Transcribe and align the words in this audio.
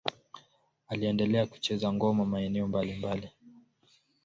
Aliendelea 0.89 1.45
kucheza 1.45 1.93
ngoma 1.93 2.25
maeneo 2.25 2.67
mbalimbali. 2.67 3.29